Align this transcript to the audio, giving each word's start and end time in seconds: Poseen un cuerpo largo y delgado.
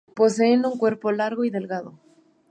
Poseen 0.15 0.65
un 0.65 0.79
cuerpo 0.79 1.11
largo 1.11 1.43
y 1.43 1.51
delgado. 1.51 1.99